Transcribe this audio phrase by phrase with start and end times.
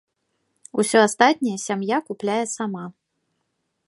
[0.83, 2.85] Усё астатняе сям'я купляе сама.